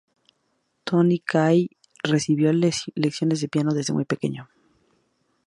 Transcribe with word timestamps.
Tony 0.83 1.19
Kaye 1.19 1.77
recibió 2.01 2.51
lecciones 2.53 3.39
de 3.39 3.47
piano 3.49 3.71
desde 3.71 3.93
muy 3.93 4.05
pequeño. 4.05 4.49